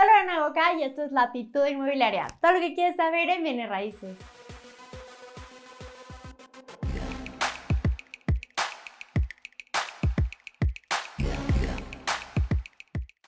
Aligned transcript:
Soy 0.00 0.08
Lorena 0.08 0.48
Boca 0.48 0.72
y 0.78 0.82
esto 0.82 1.02
es 1.02 1.12
Latitud 1.12 1.66
Inmobiliaria. 1.66 2.26
Todo 2.40 2.52
lo 2.52 2.60
que 2.60 2.74
quieres 2.74 2.96
saber 2.96 3.28
en 3.28 3.42
bienes 3.42 3.68
raíces. 3.68 4.16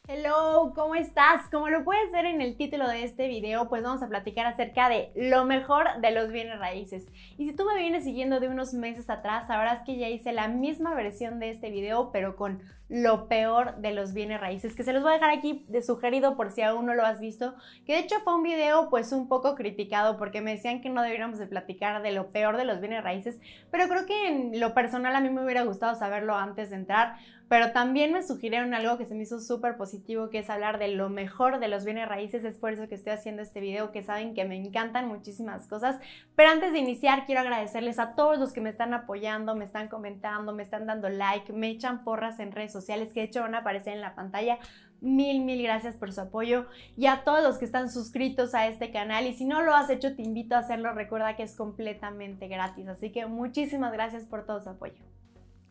Hello, 0.08 0.72
¿cómo 0.74 0.95
estás? 0.95 1.50
Como 1.50 1.69
lo 1.69 1.85
puedes 1.85 2.11
ver 2.11 2.25
en 2.25 2.40
el 2.40 2.57
título 2.57 2.89
de 2.89 3.04
este 3.04 3.29
video, 3.29 3.68
pues 3.68 3.82
vamos 3.82 4.02
a 4.02 4.09
platicar 4.09 4.46
acerca 4.46 4.89
de 4.89 5.12
lo 5.14 5.45
mejor 5.45 6.00
de 6.00 6.11
los 6.12 6.30
bienes 6.30 6.59
raíces. 6.59 7.07
Y 7.36 7.50
si 7.50 7.54
tú 7.54 7.66
me 7.66 7.77
vienes 7.77 8.04
siguiendo 8.04 8.41
de 8.41 8.48
unos 8.48 8.73
meses 8.73 9.11
atrás, 9.11 9.46
sabrás 9.46 9.84
que 9.84 9.98
ya 9.98 10.09
hice 10.09 10.32
la 10.32 10.48
misma 10.48 10.95
versión 10.95 11.39
de 11.39 11.50
este 11.50 11.70
video, 11.70 12.12
pero 12.12 12.34
con 12.36 12.62
lo 12.93 13.27
peor 13.27 13.77
de 13.77 13.95
los 13.95 14.12
bienes 14.12 14.38
raíces, 14.38 14.75
que 14.75 14.84
se 14.84 14.93
los 14.93 15.02
voy 15.02 15.12
a 15.12 15.14
dejar 15.14 15.30
aquí 15.30 15.64
de 15.68 15.80
sugerido 15.80 16.36
por 16.36 16.50
si 16.50 16.61
aún 16.61 16.84
no 16.84 16.93
lo 16.93 17.07
has 17.07 17.20
visto, 17.20 17.54
que 17.86 17.95
de 17.95 18.00
hecho 18.00 18.20
fue 18.20 18.34
un 18.34 18.43
video 18.43 18.90
pues 18.90 19.12
un 19.12 19.29
poco 19.29 19.54
criticado 19.54 20.18
porque 20.18 20.43
me 20.43 20.50
decían 20.50 20.82
que 20.82 20.90
no 20.90 21.00
deberíamos 21.00 21.39
de 21.39 21.46
platicar 21.46 22.03
de 22.03 22.12
lo 22.12 22.31
peor 22.31 22.58
de 22.58 22.67
los 22.67 22.81
bienes 22.81 23.03
raíces, 23.03 23.40
pero 23.70 23.89
creo 23.89 24.04
que 24.04 24.29
en 24.29 24.61
lo 24.61 24.75
personal 24.75 25.17
a 25.17 25.20
mí 25.20 25.31
me 25.31 25.43
hubiera 25.43 25.62
gustado 25.62 25.94
saberlo 25.94 26.36
antes 26.36 26.68
de 26.68 26.76
entrar, 26.76 27.17
pero 27.48 27.72
también 27.72 28.14
me 28.14 28.22
sugirieron 28.22 28.72
algo 28.72 28.96
que 28.96 29.04
se 29.04 29.14
me 29.14 29.25
hizo 29.25 29.39
súper 29.39 29.76
positivo, 29.76 30.31
que 30.31 30.39
es 30.39 30.48
hablar 30.48 30.79
de 30.79 30.89
lo 30.89 31.11
mejor 31.11 31.61
de 31.61 31.68
los 31.68 31.84
bienes 31.84 32.09
raíces, 32.09 32.45
es 32.45 32.56
por 32.56 32.72
eso 32.72 32.89
que 32.89 32.95
estoy 32.95 33.12
haciendo 33.12 33.42
este 33.42 33.61
video, 33.61 33.92
que 33.92 34.03
saben 34.03 34.33
que 34.34 34.47
me 34.47 34.56
encantan 34.56 35.06
muchísimas 35.06 35.67
cosas, 35.67 35.98
pero 36.34 36.48
antes 36.48 36.72
de 36.72 36.78
iniciar 36.78 37.27
quiero 37.27 37.42
agradecerles 37.42 37.98
a 37.98 38.14
todos 38.14 38.39
los 38.39 38.53
que 38.53 38.62
me 38.62 38.70
están 38.70 38.95
apoyando, 38.95 39.55
me 39.55 39.67
están 39.67 39.89
comentando, 39.89 40.55
me 40.55 40.62
están 40.62 40.86
dando 40.86 41.11
like, 41.11 41.53
me 41.53 41.69
echan 41.69 42.05
porras 42.05 42.39
en 42.41 42.53
redes 42.53 42.72
sociales, 42.72 42.81
sociales 42.83 43.12
que 43.12 43.20
de 43.20 43.27
hecho 43.27 43.41
van 43.41 43.55
a 43.55 43.59
aparecer 43.59 43.95
en 43.95 44.00
la 44.00 44.14
pantalla. 44.14 44.59
Mil, 45.00 45.45
mil 45.45 45.62
gracias 45.62 45.97
por 45.97 46.12
su 46.12 46.20
apoyo 46.20 46.67
y 46.97 47.06
a 47.06 47.25
todos 47.25 47.42
los 47.42 47.59
que 47.59 47.64
están 47.64 47.91
suscritos 47.91 48.55
a 48.55 48.69
este 48.69 48.92
canal. 48.92 49.27
Y 49.27 49.34
si 49.34 49.45
no 49.45 49.62
lo 49.62 49.75
has 49.75 49.91
hecho, 49.91 50.14
te 50.14 50.23
invito 50.23 50.55
a 50.55 50.59
hacerlo. 50.59 50.93
Recuerda 50.93 51.34
que 51.34 51.43
es 51.43 51.56
completamente 51.56 52.47
gratis. 52.47 52.87
Así 52.87 53.11
que 53.11 53.27
muchísimas 53.27 53.93
gracias 53.93 54.27
por 54.27 54.47
todo 54.47 54.62
su 54.62 54.71
apoyo. 54.71 55.03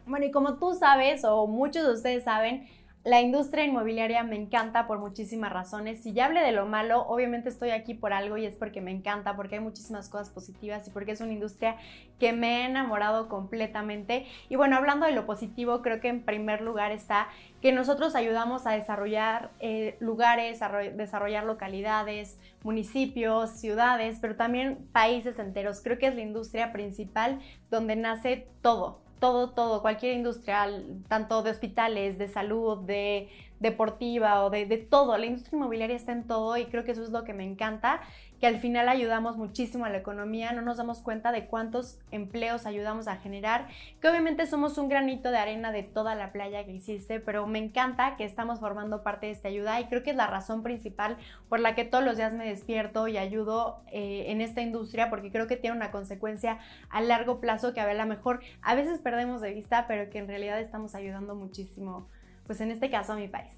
Bueno, 0.06 0.26
y 0.26 0.32
como 0.32 0.58
tú 0.58 0.74
sabes, 0.74 1.24
o 1.24 1.48
muchos 1.48 1.86
de 1.86 1.94
ustedes 1.94 2.24
saben, 2.24 2.68
la 3.04 3.20
industria 3.20 3.66
inmobiliaria 3.66 4.22
me 4.22 4.36
encanta 4.36 4.86
por 4.86 5.00
muchísimas 5.00 5.52
razones. 5.52 6.04
Si 6.04 6.14
ya 6.14 6.26
hablé 6.26 6.42
de 6.42 6.52
lo 6.52 6.68
malo, 6.68 7.08
obviamente 7.08 7.50
estoy 7.50 7.72
aquí 7.72 7.96
por 7.96 8.14
algo 8.14 8.38
y 8.38 8.46
es 8.46 8.56
porque 8.56 8.80
me 8.80 8.92
encanta, 8.92 9.36
porque 9.36 9.56
hay 9.56 9.62
muchísimas 9.62 10.08
cosas 10.08 10.30
positivas 10.30 10.88
y 10.88 10.92
porque 10.92 11.14
es 11.14 11.22
una 11.22 11.34
industria 11.34 11.78
que 12.20 12.32
me 12.32 12.58
ha 12.58 12.66
enamorado 12.68 13.28
completamente. 13.28 14.28
Y 14.50 14.56
bueno, 14.56 14.76
hablando 14.76 15.08
de 15.08 15.14
lo 15.14 15.26
positivo, 15.26 15.82
creo 15.82 16.00
que 16.00 16.10
en 16.10 16.22
primer 16.22 16.62
lugar 16.62 16.92
está 16.92 17.28
que 17.60 17.72
nosotros 17.72 18.14
ayudamos 18.14 18.68
a 18.68 18.72
desarrollar 18.74 19.50
eh, 19.60 19.98
lugares, 20.00 20.62
a 20.62 20.70
desarrollar 20.70 21.46
localidades, 21.46 22.40
municipios, 22.62 23.50
ciudades, 23.60 24.20
pero 24.22 24.36
también 24.36 24.78
países 24.92 25.40
enteros. 25.40 25.82
Creo 25.82 25.98
que 25.98 26.08
es 26.08 26.16
la 26.16 26.22
industria 26.22 26.72
principal 26.72 27.40
donde 27.72 27.96
nace 27.96 28.48
todo 28.62 29.02
todo, 29.22 29.52
todo, 29.52 29.82
cualquier 29.82 30.16
industrial, 30.16 31.04
tanto 31.08 31.44
de 31.44 31.52
hospitales, 31.52 32.18
de 32.18 32.28
salud, 32.28 32.80
de 32.80 33.30
deportiva 33.62 34.44
o 34.44 34.50
de, 34.50 34.66
de, 34.66 34.78
todo. 34.78 35.18
La 35.18 35.26
industria 35.26 35.58
inmobiliaria 35.58 35.96
está 35.96 36.12
en 36.12 36.26
todo 36.26 36.58
y 36.58 36.66
creo 36.66 36.84
que 36.84 36.92
eso 36.92 37.04
es 37.04 37.12
lo 37.12 37.24
que 37.24 37.34
me 37.34 37.44
encanta, 37.44 38.02
que 38.42 38.48
al 38.48 38.58
final 38.58 38.90
ayudamos 38.90 39.38
muchísimo 39.38 39.86
a 39.86 39.90
la 39.90 40.00
economía, 40.00 40.52
no 40.52 40.64
nos 40.64 40.78
damos 40.78 41.00
cuenta 41.00 41.32
de 41.32 41.46
cuántos 41.46 42.00
empleos 42.10 42.66
ayudamos 42.66 43.08
a 43.08 43.18
generar, 43.18 43.68
que 44.02 44.10
obviamente 44.10 44.48
somos 44.48 44.80
un 44.80 44.90
granito 44.90 45.30
de 45.30 45.38
arena 45.38 45.72
de 45.72 45.84
toda 45.84 46.16
la 46.16 46.32
playa 46.32 46.66
que 46.66 46.76
existe, 46.76 47.20
pero 47.20 47.46
me 47.46 47.60
encanta 47.60 48.16
que 48.18 48.26
estamos 48.26 48.60
formando 48.60 49.04
parte 49.04 49.28
de 49.28 49.34
esta 49.34 49.48
ayuda 49.48 49.80
y 49.80 49.86
creo 49.86 50.02
que 50.02 50.10
es 50.10 50.16
la 50.16 50.26
razón 50.26 50.64
principal 50.64 51.18
por 51.50 51.60
la 51.60 51.76
que 51.76 51.86
todos 51.86 52.04
los 52.04 52.18
días 52.18 52.34
me 52.34 52.48
despierto 52.48 53.08
y 53.08 53.18
ayudo 53.18 53.84
eh, 53.92 54.26
en 54.30 54.42
esta 54.42 54.62
industria, 54.62 55.12
porque 55.12 55.32
creo 55.32 55.46
que 55.46 55.56
tiene 55.56 55.76
una 55.76 55.92
consecuencia 55.92 56.58
a 56.90 57.00
largo 57.02 57.40
plazo 57.40 57.76
que 57.76 57.80
a 57.80 57.86
ver, 57.86 58.04
mejor 58.08 58.42
a 58.64 58.74
veces 58.74 59.00
perdemos 59.00 59.42
de 59.42 59.54
vista, 59.54 59.86
pero 59.88 60.10
que 60.10 60.18
en 60.18 60.28
realidad 60.28 60.60
estamos 60.60 60.96
ayudando 60.96 61.36
muchísimo 61.36 62.08
pues 62.46 62.62
en 62.62 62.72
este 62.72 62.90
caso 62.90 63.14
a 63.14 63.16
mi 63.16 63.28
país. 63.28 63.52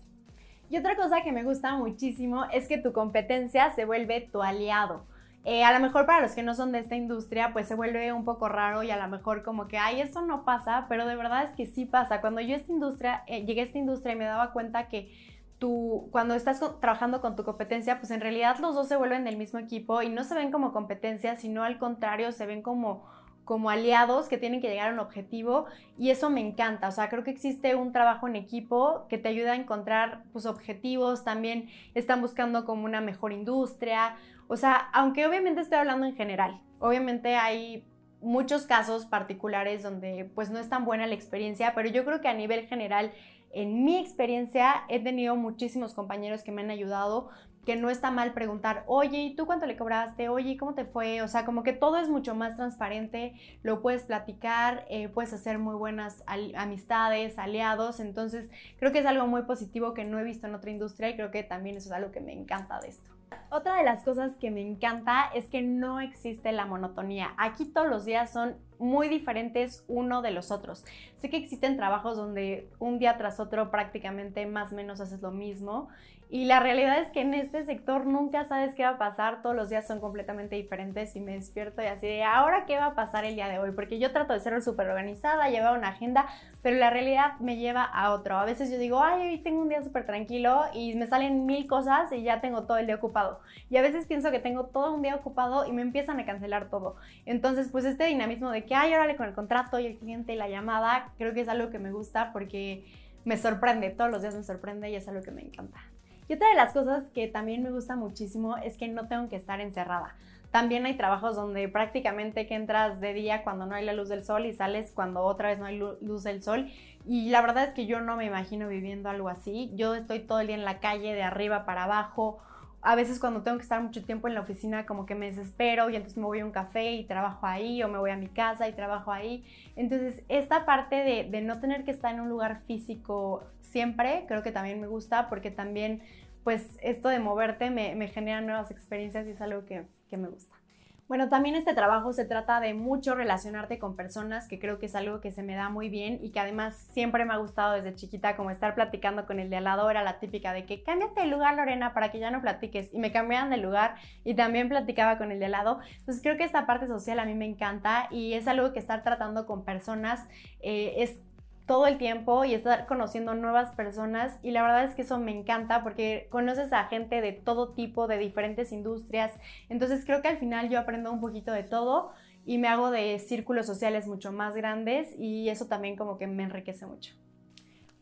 Y 0.70 0.78
otra 0.78 0.96
cosa 0.96 1.22
que 1.24 1.32
me 1.32 1.44
gusta 1.44 1.76
muchísimo 1.76 2.46
es 2.46 2.68
que 2.68 2.78
tu 2.78 2.94
competencia 2.94 3.70
se 3.72 3.86
vuelve 3.86 4.22
tu 4.22 4.42
aliado. 4.42 5.06
Eh, 5.46 5.64
a 5.66 5.74
lo 5.74 5.80
mejor 5.82 6.06
para 6.06 6.22
los 6.22 6.32
que 6.32 6.42
no 6.42 6.56
son 6.56 6.72
de 6.72 6.80
esta 6.80 6.96
industria, 6.96 7.52
pues 7.52 7.68
se 7.68 7.76
vuelve 7.76 8.14
un 8.14 8.24
poco 8.24 8.48
raro 8.48 8.82
y 8.82 8.92
a 8.92 8.98
lo 8.98 9.08
mejor 9.10 9.44
como 9.44 9.68
que, 9.68 9.78
ay, 9.78 10.00
eso 10.00 10.22
no 10.22 10.46
pasa, 10.46 10.86
pero 10.88 11.06
de 11.06 11.18
verdad 11.18 11.44
es 11.44 11.52
que 11.52 11.66
sí 11.66 11.86
pasa. 11.86 12.22
Cuando 12.22 12.40
yo 12.40 12.56
esta 12.56 12.72
industria, 12.72 13.24
eh, 13.28 13.46
llegué 13.46 13.62
a 13.62 13.66
esta 13.66 13.78
industria 13.78 14.14
y 14.14 14.18
me 14.18 14.26
daba 14.26 14.54
cuenta 14.54 14.88
que 14.88 15.12
tú, 15.60 16.08
cuando 16.12 16.34
estás 16.34 16.62
trabajando 16.80 17.20
con 17.20 17.36
tu 17.36 17.44
competencia, 17.44 18.00
pues 18.00 18.12
en 18.12 18.22
realidad 18.22 18.58
los 18.60 18.74
dos 18.74 18.88
se 18.88 18.96
vuelven 18.96 19.26
del 19.26 19.38
mismo 19.38 19.60
equipo 19.60 20.02
y 20.02 20.10
no 20.10 20.24
se 20.24 20.34
ven 20.34 20.52
como 20.52 20.72
competencia, 20.72 21.36
sino 21.36 21.64
al 21.64 21.78
contrario, 21.78 22.32
se 22.32 22.46
ven 22.46 22.62
como 22.62 23.06
como 23.46 23.70
aliados 23.70 24.28
que 24.28 24.38
tienen 24.38 24.62
que 24.62 24.70
llegar 24.70 24.90
a 24.90 24.94
un 24.94 25.00
objetivo 25.00 25.66
y 25.98 26.10
eso 26.10 26.30
me 26.30 26.42
encanta. 26.42 26.88
O 26.88 26.92
sea, 26.92 27.10
creo 27.10 27.24
que 27.24 27.32
existe 27.32 27.76
un 27.76 27.92
trabajo 27.92 28.28
en 28.28 28.36
equipo 28.36 29.06
que 29.10 29.18
te 29.18 29.30
ayuda 29.30 29.54
a 29.54 29.56
encontrar 29.56 30.24
pues, 30.32 30.46
objetivos, 30.46 31.24
también 31.24 31.70
están 31.94 32.22
buscando 32.22 32.66
como 32.66 32.86
una 32.86 33.02
mejor 33.02 33.34
industria. 33.34 34.16
O 34.48 34.56
sea, 34.56 34.76
aunque 34.94 35.26
obviamente 35.26 35.62
estoy 35.62 35.80
hablando 35.80 36.06
en 36.06 36.16
general, 36.16 36.62
obviamente 36.80 37.36
hay 37.36 37.86
muchos 38.22 38.66
casos 38.66 39.06
particulares 39.06 39.84
donde 39.84 40.30
pues 40.34 40.50
no 40.50 40.60
es 40.60 40.70
tan 40.70 40.86
buena 40.86 41.08
la 41.08 41.14
experiencia, 41.14 41.74
pero 41.76 41.90
yo 41.90 42.06
creo 42.06 42.22
que 42.22 42.30
a 42.30 42.34
nivel 42.34 42.68
general, 42.68 43.12
en 43.52 43.84
mi 43.84 43.98
experiencia, 43.98 44.84
he 44.88 45.00
tenido 45.00 45.36
muchísimos 45.36 45.94
compañeros 45.94 46.42
que 46.42 46.52
me 46.52 46.62
han 46.62 46.72
ayudado, 46.72 47.30
que 47.66 47.76
no 47.76 47.90
está 47.90 48.12
mal 48.12 48.34
preguntar, 48.34 48.84
oye, 48.88 49.20
¿y 49.20 49.36
tú 49.36 49.46
cuánto 49.46 49.66
le 49.66 49.78
cobraste? 49.78 50.30
Oye, 50.30 50.58
¿cómo 50.58 50.74
te 50.74 50.86
fue? 50.86 51.22
O 51.22 51.28
sea, 51.28 51.46
como 51.46 51.64
que 51.64 51.74
todo 51.74 51.98
es 51.98 52.10
mucho 52.10 52.36
más 52.36 52.58
transparente, 52.58 53.34
lo 53.64 53.82
puedes 53.82 54.04
platicar, 54.04 54.86
eh, 54.90 55.08
puedes 55.10 55.34
hacer 55.34 55.60
muy 55.60 55.76
buenas 55.76 56.24
amistades, 56.56 57.40
aliados, 57.40 58.00
entonces 58.00 58.50
creo 58.78 58.92
que 58.92 59.00
es 59.00 59.06
algo 59.06 59.28
muy 59.28 59.44
positivo 59.44 59.94
que 59.94 60.04
no 60.04 60.20
he 60.20 60.24
visto 60.24 60.48
en 60.48 60.56
otra 60.56 60.72
industria 60.72 61.10
y 61.10 61.16
creo 61.16 61.32
que 61.32 61.44
también 61.44 61.78
eso 61.78 61.90
es 61.90 61.94
algo 61.94 62.12
que 62.12 62.20
me 62.20 62.34
encanta 62.34 62.80
de 62.80 62.90
esto. 62.90 63.12
Otra 63.56 63.76
de 63.76 63.84
las 63.84 64.04
cosas 64.04 64.36
que 64.38 64.50
me 64.50 64.62
encanta 64.62 65.30
es 65.36 65.46
que 65.46 65.62
no 65.62 66.00
existe 66.00 66.52
la 66.52 66.66
monotonía. 66.66 67.36
Aquí 67.38 67.66
todos 67.66 67.88
los 67.88 68.04
días 68.04 68.34
son 68.34 68.56
muy 68.80 69.10
diferentes 69.10 69.86
uno 69.88 70.24
de 70.24 70.32
los 70.32 70.50
otros. 70.50 70.84
Sé 71.18 71.30
que 71.30 71.38
existen 71.38 71.78
trabajos 71.78 72.18
donde 72.18 72.68
un 72.80 72.98
día 72.98 73.16
tras 73.16 73.40
otro 73.40 73.70
prácticamente 73.70 74.48
más 74.48 74.74
o 74.74 74.76
menos 74.76 75.00
haces 75.02 75.22
lo 75.22 75.30
mismo 75.30 75.90
y 76.34 76.46
la 76.46 76.60
realidad 76.60 76.98
es 76.98 77.12
que 77.12 77.22
en 77.22 77.36
este 77.36 77.64
sector 77.64 78.08
nunca 78.08 78.44
sabes 78.46 78.74
qué 78.74 78.82
va 78.82 78.90
a 78.90 78.98
pasar, 78.98 79.44
todos 79.44 79.56
los 79.56 79.70
días 79.70 79.86
son 79.86 80.00
completamente 80.00 80.56
diferentes 80.56 81.16
y 81.16 81.20
me 81.20 81.34
despierto 81.34 81.84
y 81.84 81.86
así 81.86 82.08
de 82.08 82.24
ahora 82.24 82.66
qué 82.66 82.76
va 82.76 82.88
a 82.88 82.96
pasar 82.96 83.24
el 83.24 83.36
día 83.36 83.48
de 83.48 83.60
hoy, 83.60 83.70
porque 83.70 84.00
yo 84.00 84.12
trato 84.12 84.34
de 84.34 84.40
ser 84.40 84.60
súper 84.64 84.90
organizada, 84.90 85.50
llevar 85.50 85.78
una 85.78 85.90
agenda, 85.90 86.26
pero 86.64 86.78
la 86.78 86.90
realidad 86.90 87.38
me 87.40 87.58
lleva 87.58 87.84
a 87.84 88.12
otro. 88.14 88.36
A 88.36 88.46
veces 88.46 88.72
yo 88.72 88.80
digo, 88.80 89.04
ay, 89.04 89.30
hoy 89.30 89.38
tengo 89.44 89.62
un 89.62 89.70
día 89.70 89.84
súper 89.84 90.08
tranquilo 90.08 90.64
y 90.74 90.96
me 90.96 91.06
salen 91.06 91.46
mil 91.46 91.68
cosas 91.68 92.12
y 92.12 92.24
ya 92.24 92.42
tengo 92.42 92.64
todo 92.64 92.78
el 92.78 92.88
día 92.88 92.96
ocupado. 92.96 93.40
Y 93.70 93.78
a 93.78 93.82
veces 93.82 94.06
pienso 94.06 94.32
que 94.32 94.40
tengo 94.40 94.66
todo 94.66 94.94
un 94.94 95.02
día 95.02 95.16
ocupado 95.16 95.66
y 95.66 95.72
me 95.72 95.82
empiezan 95.82 96.20
a 96.20 96.26
cancelar 96.26 96.70
todo. 96.70 96.96
Entonces, 97.26 97.70
pues 97.72 97.86
este 97.86 98.06
dinamismo 98.06 98.52
de 98.52 98.66
que, 98.66 98.76
ay, 98.76 98.94
órale 98.94 99.16
con 99.16 99.28
el 99.28 99.34
contrato 99.34 99.80
y 99.80 99.86
el 99.86 99.98
cliente 99.98 100.34
y 100.34 100.36
la 100.36 100.50
llamada, 100.50 101.12
creo 101.18 101.34
que 101.34 101.42
es 101.42 101.50
algo 101.50 101.70
que 101.70 101.80
me 101.80 101.92
gusta 101.92 102.32
porque 102.34 102.86
me 103.26 103.38
sorprende, 103.38 103.90
todos 103.90 104.12
los 104.12 104.22
días 104.22 104.36
me 104.36 104.44
sorprende 104.44 104.90
y 104.90 104.96
es 104.96 105.08
algo 105.08 105.22
que 105.22 105.32
me 105.32 105.42
encanta. 105.42 105.80
Y 106.28 106.34
otra 106.34 106.50
de 106.50 106.56
las 106.56 106.74
cosas 106.74 107.04
que 107.14 107.28
también 107.28 107.64
me 107.64 107.72
gusta 107.72 107.96
muchísimo 107.96 108.58
es 108.58 108.78
que 108.78 108.88
no 108.88 109.08
tengo 109.08 109.30
que 109.30 109.36
estar 109.36 109.60
encerrada. 109.62 110.16
También 110.52 110.86
hay 110.86 110.96
trabajos 110.96 111.36
donde 111.36 111.68
prácticamente 111.68 112.46
que 112.46 112.54
entras 112.54 113.02
de 113.02 113.14
día 113.14 113.44
cuando 113.44 113.66
no 113.66 113.74
hay 113.74 113.84
la 113.84 113.94
luz 113.94 114.08
del 114.08 114.24
sol 114.24 114.46
y 114.46 114.54
sales 114.54 114.92
cuando 114.94 115.24
otra 115.24 115.50
vez 115.50 115.58
no 115.58 115.66
hay 115.66 115.80
luz 115.80 116.24
del 116.24 116.44
sol. 116.44 116.70
Y 117.08 117.32
la 117.32 117.42
verdad 117.42 117.64
es 117.64 117.74
que 117.74 117.88
yo 117.88 118.02
no 118.02 118.16
me 118.16 118.26
imagino 118.26 118.68
viviendo 118.68 119.10
algo 119.10 119.30
así. 119.30 119.72
Yo 119.74 119.96
estoy 119.96 120.20
todo 120.20 120.42
el 120.42 120.48
día 120.48 120.56
en 120.56 120.64
la 120.64 120.80
calle, 120.80 121.16
de 121.16 121.24
arriba 121.24 121.66
para 121.66 121.86
abajo. 121.86 122.38
A 122.84 122.96
veces 122.96 123.20
cuando 123.20 123.42
tengo 123.42 123.58
que 123.58 123.64
estar 123.64 123.82
mucho 123.82 124.04
tiempo 124.04 124.28
en 124.28 124.34
la 124.34 124.42
oficina 124.42 124.86
como 124.86 125.06
que 125.06 125.16
me 125.16 125.28
desespero 125.28 125.90
y 125.90 125.96
entonces 125.96 126.18
me 126.18 126.26
voy 126.26 126.42
a 126.42 126.46
un 126.46 126.52
café 126.52 126.94
y 126.94 127.06
trabajo 127.06 127.46
ahí 127.46 127.82
o 127.82 127.88
me 127.88 127.98
voy 127.98 128.12
a 128.12 128.18
mi 128.18 128.28
casa 128.28 128.68
y 128.68 128.74
trabajo 128.74 129.12
ahí. 129.12 129.46
Entonces 129.76 130.24
esta 130.28 130.66
parte 130.66 130.98
de, 130.98 131.42
no 131.42 131.60
tener 131.60 131.86
que 131.86 131.92
estar 131.92 132.14
en 132.14 132.20
un 132.20 132.30
lugar 132.30 132.62
físico 132.68 133.44
siempre 133.62 134.26
creo 134.28 134.44
que 134.44 134.52
también 134.52 134.82
me 134.82 134.88
gusta 134.88 135.30
porque 135.30 135.50
también 135.50 136.04
pues 136.44 136.78
esto 136.82 137.08
de 137.08 137.20
moverte 137.20 137.70
me, 137.70 138.08
genera 138.10 138.42
nuevas 138.42 138.70
experiencias 138.70 139.26
y 139.28 139.32
es 139.32 139.42
algo 139.42 139.66
que 139.66 139.86
me 140.18 140.28
gusta. 140.28 140.63
Bueno, 141.10 141.28
también 141.28 141.56
este 141.56 141.74
trabajo 141.74 142.14
se 142.14 142.24
trata 142.24 142.62
de 142.62 142.74
mucho 142.74 143.14
relacionarte 143.14 143.78
con 143.78 143.96
personas, 143.96 144.48
que 144.48 144.58
creo 144.58 144.80
que 144.80 144.86
es 144.86 144.96
algo 144.96 145.20
que 145.20 145.32
se 145.32 145.44
me 145.44 145.54
da 145.54 145.68
muy 145.70 145.90
bien 145.90 146.20
y 146.22 146.32
que 146.32 146.40
además 146.40 146.88
siempre 146.94 147.26
me 147.26 147.34
ha 147.34 147.38
gustado 147.38 147.74
desde 147.74 147.94
chiquita, 147.94 148.38
como 148.38 148.52
estar 148.52 148.74
platicando 148.74 149.26
con 149.26 149.40
el 149.40 149.50
de 149.50 149.58
al 149.58 149.66
lado, 149.66 149.90
era 149.90 150.02
la 150.02 150.20
típica 150.20 150.54
de 150.54 150.66
que 150.66 150.82
cámbiate 150.82 151.22
de 151.22 151.28
lugar, 151.28 151.56
Lorena, 151.56 151.94
para 151.94 152.10
que 152.10 152.20
ya 152.20 152.32
no 152.32 152.42
platiques. 152.42 152.90
Y 152.94 153.00
me 153.00 153.12
cambiaban 153.12 153.50
de 153.50 153.58
lugar 153.58 153.96
y 154.24 154.36
también 154.36 154.70
platicaba 154.70 155.18
con 155.18 155.32
el 155.32 155.40
de 155.40 155.46
al 155.46 155.52
lado. 155.52 155.80
Entonces 156.00 156.24
creo 156.24 156.38
que 156.38 156.46
esta 156.46 156.66
parte 156.66 156.88
social 156.88 157.20
a 157.20 157.26
mí 157.26 157.36
me 157.36 157.46
encanta 157.46 158.08
y 158.10 158.34
es 158.34 158.48
algo 158.48 158.72
que 158.72 158.80
estar 158.80 159.04
tratando 159.04 159.46
con 159.46 159.66
personas 159.66 160.26
eh, 160.62 160.96
es 160.98 161.20
todo 161.66 161.88
el 161.88 161.98
tiempo 161.98 162.44
y 162.44 162.54
estar 162.54 162.86
conociendo 162.86 163.34
nuevas 163.36 163.74
personas 163.76 164.38
y 164.44 164.52
la 164.52 164.62
verdad 164.64 164.84
es 164.84 164.96
que 164.96 165.04
eso 165.04 165.18
me 165.18 165.32
encanta 165.32 165.84
porque 165.84 166.28
conoces 166.30 166.74
a 166.74 166.86
gente 166.86 167.22
de 167.22 167.32
todo 167.32 167.70
tipo, 167.70 168.08
de 168.08 168.18
diferentes 168.18 168.72
industrias, 168.72 169.32
entonces 169.70 170.04
creo 170.06 170.22
que 170.22 170.28
al 170.28 170.38
final 170.38 170.70
yo 170.70 170.80
aprendo 170.80 171.12
un 171.12 171.22
poquito 171.22 171.52
de 171.52 171.64
todo 171.64 172.12
y 172.46 172.58
me 172.58 172.68
hago 172.68 172.92
de 172.92 173.18
círculos 173.20 173.66
sociales 173.66 174.08
mucho 174.08 174.32
más 174.32 174.56
grandes 174.56 175.18
y 175.18 175.50
eso 175.50 175.68
también 175.68 175.96
como 175.96 176.18
que 176.18 176.28
me 176.28 176.44
enriquece 176.44 176.86
mucho. 176.86 177.16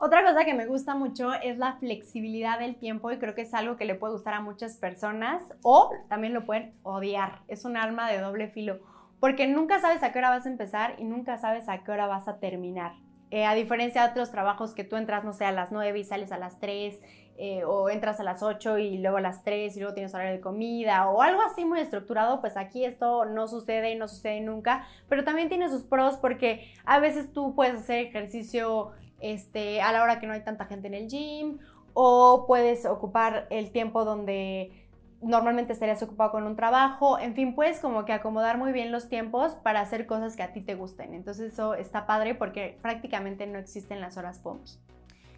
Otra 0.04 0.24
cosa 0.24 0.46
que 0.46 0.56
me 0.56 0.66
gusta 0.66 0.96
mucho 0.96 1.32
es 1.32 1.60
la 1.60 1.74
flexibilidad 1.74 2.58
del 2.58 2.76
tiempo 2.76 3.12
y 3.12 3.20
creo 3.20 3.36
que 3.36 3.44
es 3.44 3.54
algo 3.54 3.78
que 3.78 3.86
le 3.86 3.94
puede 3.94 4.14
gustar 4.14 4.34
a 4.34 4.42
muchas 4.42 4.78
personas 4.78 5.44
o 5.62 5.92
también 6.10 6.34
lo 6.34 6.44
pueden 6.44 6.74
odiar. 6.82 7.42
Es 7.48 7.66
un 7.66 7.78
arma 7.78 8.10
de 8.10 8.20
doble 8.20 8.48
filo 8.48 8.80
porque 9.20 9.48
nunca 9.48 9.80
sabes 9.80 10.02
a 10.02 10.12
qué 10.12 10.18
hora 10.18 10.32
vas 10.32 10.48
a 10.48 10.50
empezar 10.50 10.96
y 10.98 11.04
nunca 11.04 11.38
sabes 11.38 11.70
a 11.70 11.84
qué 11.84 11.92
hora 11.92 12.08
vas 12.08 12.28
a 12.28 12.40
terminar. 12.40 12.94
Eh, 13.32 13.46
a 13.46 13.56
diferencia 13.56 14.04
de 14.04 14.12
otros 14.12 14.30
trabajos 14.30 14.74
que 14.74 14.84
tú 14.84 14.98
entras, 14.98 15.24
no 15.24 15.32
sé, 15.32 15.46
a 15.46 15.54
las 15.54 15.72
9 15.72 15.98
y 15.98 16.04
sales 16.04 16.34
a 16.34 16.38
las 16.38 16.60
3, 16.60 17.00
eh, 17.38 17.64
o 17.64 17.90
entras 17.90 18.20
a 18.20 18.24
las 18.24 18.44
8 18.44 18.78
y 18.78 18.98
luego 18.98 19.18
a 19.18 19.22
las 19.22 19.44
3 19.44 19.76
y 19.76 19.80
luego 19.80 19.94
tienes 19.94 20.14
horario 20.14 20.34
de 20.34 20.42
comida, 20.42 21.10
o 21.10 21.22
algo 21.22 21.42
así 21.42 21.64
muy 21.64 21.80
estructurado, 21.80 22.42
pues 22.42 22.58
aquí 22.58 22.84
esto 22.84 23.24
no 23.26 23.48
sucede 23.48 23.92
y 23.92 23.96
no 23.96 24.10
sucede 24.10 24.42
nunca, 24.42 24.86
pero 25.08 25.24
también 25.24 25.48
tiene 25.48 25.70
sus 25.70 25.84
pros 25.84 26.18
porque 26.18 26.72
a 26.86 27.00
veces 27.00 27.32
tú 27.32 27.56
puedes 27.56 27.76
hacer 27.76 28.06
ejercicio 28.06 28.92
este, 29.22 29.82
a 29.82 29.94
la 29.94 30.04
hora 30.04 30.20
que 30.20 30.28
no 30.28 30.34
hay 30.34 30.44
tanta 30.44 30.66
gente 30.66 30.88
en 30.88 30.94
el 30.94 31.08
gym, 31.08 31.60
o 31.94 32.46
puedes 32.48 32.86
ocupar 32.86 33.48
el 33.50 33.72
tiempo 33.72 34.04
donde 34.06 34.81
normalmente 35.22 35.74
estarías 35.74 36.02
ocupado 36.04 36.32
con 36.32 36.44
un 36.44 36.56
trabajo, 36.56 37.20
en 37.20 37.36
fin, 37.36 37.56
puedes 37.56 37.80
como 37.80 38.06
que 38.06 38.14
acomodar 38.14 38.58
muy 38.58 38.72
bien 38.72 38.92
los 38.92 39.10
tiempos 39.10 39.54
para 39.56 39.82
hacer 39.82 40.08
cosas 40.08 40.36
que 40.36 40.44
a 40.44 40.54
ti 40.54 40.62
te 40.62 40.76
gusten. 40.76 41.14
Entonces 41.14 41.54
eso 41.54 41.74
está 41.76 42.06
padre 42.06 42.36
porque 42.36 42.78
prácticamente 42.82 43.48
no 43.48 43.60
existen 43.60 44.02
las 44.02 44.18
horas 44.18 44.40
POMS. 44.40 44.80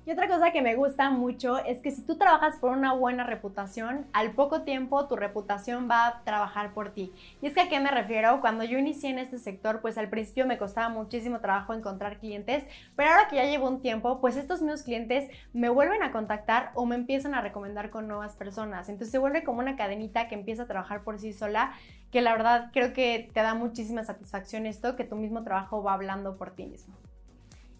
Y 0.05 0.11
otra 0.11 0.27
cosa 0.27 0.51
que 0.51 0.61
me 0.61 0.75
gusta 0.75 1.09
mucho 1.11 1.59
es 1.59 1.79
que 1.79 1.89
si 1.89 2.01
tú 2.01 2.17
trabajas 2.17 2.57
por 2.57 2.71
una 2.71 2.91
buena 2.91 3.23
reputación, 3.23 4.05
al 4.11 4.31
poco 4.31 4.63
tiempo 4.63 5.07
tu 5.07 5.15
reputación 5.15 5.89
va 5.89 6.07
a 6.07 6.23
trabajar 6.25 6.73
por 6.73 6.89
ti. 6.89 7.13
Y 7.41 7.47
es 7.47 7.53
que 7.53 7.61
a 7.61 7.69
qué 7.69 7.79
me 7.79 7.89
refiero, 7.89 8.41
cuando 8.41 8.65
yo 8.65 8.77
inicié 8.77 9.11
en 9.11 9.19
este 9.19 9.39
sector, 9.39 9.79
pues 9.79 9.97
al 9.97 10.09
principio 10.09 10.45
me 10.45 10.57
costaba 10.57 10.89
muchísimo 10.89 11.39
trabajo 11.39 11.73
encontrar 11.73 12.19
clientes, 12.19 12.65
pero 12.97 13.11
ahora 13.11 13.29
que 13.29 13.38
ya 13.38 13.45
llevo 13.45 13.69
un 13.69 13.81
tiempo, 13.81 14.19
pues 14.19 14.35
estos 14.35 14.61
mismos 14.61 14.83
clientes 14.83 15.29
me 15.53 15.69
vuelven 15.69 16.03
a 16.03 16.11
contactar 16.11 16.71
o 16.75 16.85
me 16.85 16.95
empiezan 16.95 17.33
a 17.33 17.39
recomendar 17.39 17.89
con 17.89 18.09
nuevas 18.09 18.35
personas. 18.35 18.89
Entonces 18.89 19.11
se 19.11 19.19
vuelve 19.19 19.45
como 19.45 19.59
una 19.59 19.77
cadenita 19.77 20.27
que 20.27 20.35
empieza 20.35 20.63
a 20.63 20.67
trabajar 20.67 21.03
por 21.03 21.17
sí 21.17 21.31
sola, 21.31 21.71
que 22.11 22.21
la 22.21 22.33
verdad 22.33 22.71
creo 22.73 22.91
que 22.91 23.29
te 23.33 23.39
da 23.39 23.53
muchísima 23.53 24.03
satisfacción 24.03 24.65
esto, 24.65 24.97
que 24.97 25.05
tu 25.05 25.15
mismo 25.15 25.44
trabajo 25.44 25.81
va 25.81 25.94
hablando 25.94 26.35
por 26.35 26.51
ti 26.51 26.65
mismo. 26.65 26.94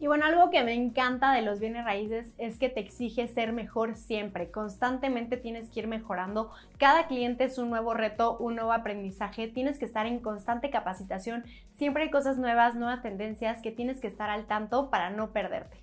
Y 0.04 0.08
bueno, 0.08 0.26
algo 0.26 0.50
que 0.50 0.66
me 0.66 0.74
encanta 0.74 1.32
de 1.32 1.44
los 1.44 1.62
bienes 1.62 1.86
raíces 1.86 2.34
es 2.38 2.60
que 2.60 2.68
te 2.68 2.82
exige 2.82 3.26
ser 3.30 3.54
mejor 3.54 3.96
siempre. 3.96 4.52
Constantemente 4.52 5.38
tienes 5.38 5.70
que 5.70 5.80
ir 5.80 5.88
mejorando. 5.88 6.52
Cada 6.78 7.08
cliente 7.08 7.46
es 7.46 7.58
un 7.58 7.70
nuevo 7.70 7.94
reto, 7.94 8.36
un 8.38 8.56
nuevo 8.56 8.74
aprendizaje. 8.74 9.48
Tienes 9.48 9.80
que 9.80 9.86
estar 9.86 10.06
en 10.06 10.20
constante 10.20 10.70
capacitación. 10.70 11.46
Siempre 11.78 12.04
hay 12.04 12.12
cosas 12.12 12.38
nuevas, 12.38 12.76
nuevas 12.76 13.02
tendencias 13.02 13.62
que 13.62 13.72
tienes 13.72 14.02
que 14.02 14.08
estar 14.08 14.30
al 14.30 14.46
tanto 14.46 14.90
para 14.90 15.10
no 15.10 15.32
perderte. 15.32 15.78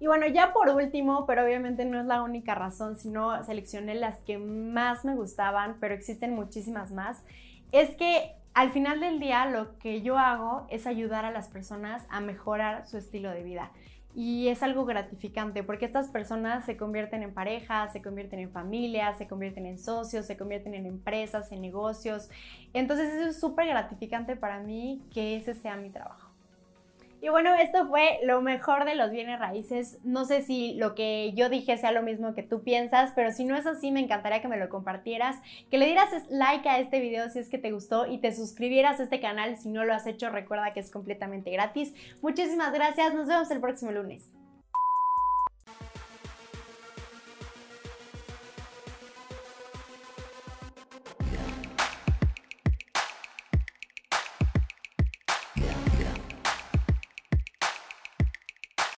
Y 0.00 0.06
bueno, 0.06 0.26
ya 0.26 0.52
por 0.52 0.68
último, 0.68 1.24
pero 1.24 1.44
obviamente 1.44 1.86
no 1.86 1.98
es 1.98 2.04
la 2.04 2.22
única 2.22 2.54
razón, 2.54 2.96
sino 2.96 3.42
seleccioné 3.42 3.94
las 3.94 4.18
que 4.20 4.36
más 4.36 5.06
me 5.06 5.14
gustaban, 5.14 5.78
pero 5.80 5.94
existen 5.94 6.34
muchísimas 6.34 6.92
más, 6.92 7.24
es 7.74 7.90
que 7.96 8.36
al 8.54 8.70
final 8.70 9.00
del 9.00 9.18
día 9.18 9.46
lo 9.46 9.78
que 9.78 10.00
yo 10.00 10.16
hago 10.16 10.66
es 10.70 10.86
ayudar 10.86 11.24
a 11.24 11.32
las 11.32 11.48
personas 11.48 12.06
a 12.08 12.20
mejorar 12.20 12.86
su 12.86 12.96
estilo 12.96 13.30
de 13.30 13.42
vida. 13.42 13.72
Y 14.14 14.46
es 14.46 14.62
algo 14.62 14.84
gratificante 14.84 15.64
porque 15.64 15.86
estas 15.86 16.08
personas 16.08 16.64
se 16.64 16.76
convierten 16.76 17.24
en 17.24 17.34
parejas, 17.34 17.92
se 17.92 18.00
convierten 18.00 18.38
en 18.38 18.52
familias, 18.52 19.18
se 19.18 19.26
convierten 19.26 19.66
en 19.66 19.76
socios, 19.76 20.24
se 20.24 20.36
convierten 20.36 20.74
en 20.74 20.86
empresas, 20.86 21.50
en 21.50 21.60
negocios. 21.62 22.30
Entonces 22.74 23.12
eso 23.12 23.30
es 23.30 23.40
súper 23.40 23.66
gratificante 23.66 24.36
para 24.36 24.60
mí 24.60 25.02
que 25.12 25.36
ese 25.36 25.54
sea 25.54 25.76
mi 25.76 25.90
trabajo. 25.90 26.23
Y 27.24 27.30
bueno, 27.30 27.54
esto 27.54 27.88
fue 27.88 28.20
lo 28.22 28.42
mejor 28.42 28.84
de 28.84 28.94
los 28.96 29.10
bienes 29.10 29.40
raíces. 29.40 29.98
No 30.04 30.26
sé 30.26 30.42
si 30.42 30.74
lo 30.74 30.94
que 30.94 31.32
yo 31.34 31.48
dije 31.48 31.78
sea 31.78 31.90
lo 31.90 32.02
mismo 32.02 32.34
que 32.34 32.42
tú 32.42 32.62
piensas, 32.62 33.12
pero 33.16 33.32
si 33.32 33.46
no 33.46 33.56
es 33.56 33.66
así, 33.66 33.90
me 33.90 34.00
encantaría 34.00 34.42
que 34.42 34.48
me 34.48 34.58
lo 34.58 34.68
compartieras, 34.68 35.36
que 35.70 35.78
le 35.78 35.86
dieras 35.86 36.10
like 36.28 36.68
a 36.68 36.80
este 36.80 37.00
video 37.00 37.30
si 37.30 37.38
es 37.38 37.48
que 37.48 37.56
te 37.56 37.72
gustó 37.72 38.04
y 38.04 38.18
te 38.18 38.34
suscribieras 38.34 39.00
a 39.00 39.04
este 39.04 39.20
canal 39.20 39.56
si 39.56 39.70
no 39.70 39.86
lo 39.86 39.94
has 39.94 40.06
hecho. 40.06 40.28
Recuerda 40.28 40.74
que 40.74 40.80
es 40.80 40.90
completamente 40.90 41.50
gratis. 41.50 41.94
Muchísimas 42.20 42.74
gracias. 42.74 43.14
Nos 43.14 43.26
vemos 43.26 43.50
el 43.50 43.60
próximo 43.62 43.90
lunes. 43.90 44.43